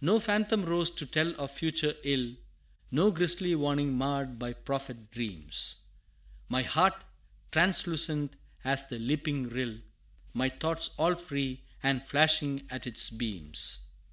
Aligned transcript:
No 0.00 0.18
phantom 0.18 0.64
rose 0.64 0.90
to 0.90 1.06
tell 1.06 1.36
of 1.40 1.52
future 1.52 1.94
ill, 2.02 2.34
No 2.90 3.12
grisly 3.12 3.54
warning 3.54 3.96
marr'd 3.96 4.40
my 4.40 4.52
prophet 4.52 5.12
dreams 5.12 5.76
My 6.48 6.62
heart 6.62 6.94
translucent 7.52 8.34
as 8.64 8.88
the 8.88 8.98
leaping 8.98 9.48
rill, 9.48 9.78
My 10.34 10.48
thoughts 10.48 10.90
all 10.98 11.14
free 11.14 11.62
and 11.80 12.04
flashing 12.04 12.66
at 12.70 12.88
its 12.88 13.08
beams. 13.08 13.86